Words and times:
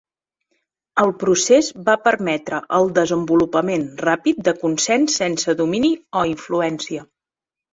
El 1.01 1.11
procés 1.23 1.69
va 1.89 1.93
permetre 2.07 2.61
el 2.79 2.89
desenvolupament 2.95 3.85
ràpid 4.07 4.41
de 4.49 4.57
consens 4.65 5.21
sense 5.23 5.59
domini 5.61 5.93
o 6.23 6.25
influència. 6.35 7.07